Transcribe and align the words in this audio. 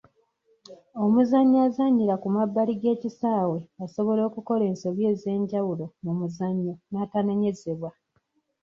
Omuzannyi 1.03 1.57
azannyira 1.67 2.15
ku 2.21 2.27
mabbali 2.35 2.73
g'ekisaawe 2.81 3.59
asobola 3.83 4.21
okukola 4.29 4.63
ensobi 4.71 5.01
ez'enjawulo 5.13 5.85
mu 6.03 6.11
muzannyo 6.19 6.73
n'atanenyezebwa. 6.91 7.89